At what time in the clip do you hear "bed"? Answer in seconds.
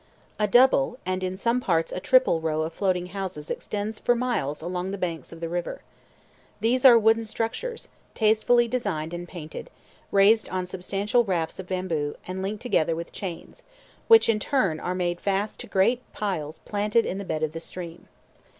17.23-17.43